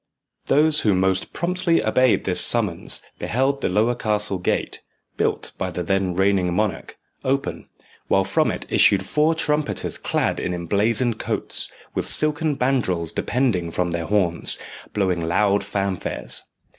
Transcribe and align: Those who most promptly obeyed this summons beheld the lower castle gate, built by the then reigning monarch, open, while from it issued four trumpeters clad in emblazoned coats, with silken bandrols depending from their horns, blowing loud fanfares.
Those 0.47 0.81
who 0.81 0.95
most 0.95 1.31
promptly 1.31 1.85
obeyed 1.85 2.23
this 2.23 2.41
summons 2.41 3.03
beheld 3.19 3.61
the 3.61 3.69
lower 3.69 3.93
castle 3.93 4.39
gate, 4.39 4.81
built 5.15 5.51
by 5.59 5.69
the 5.69 5.83
then 5.83 6.15
reigning 6.15 6.55
monarch, 6.55 6.97
open, 7.23 7.69
while 8.07 8.23
from 8.23 8.49
it 8.49 8.65
issued 8.71 9.05
four 9.05 9.35
trumpeters 9.35 9.99
clad 9.99 10.39
in 10.39 10.55
emblazoned 10.55 11.19
coats, 11.19 11.69
with 11.93 12.07
silken 12.07 12.55
bandrols 12.55 13.13
depending 13.13 13.69
from 13.69 13.91
their 13.91 14.05
horns, 14.05 14.57
blowing 14.91 15.21
loud 15.23 15.63
fanfares. 15.63 16.45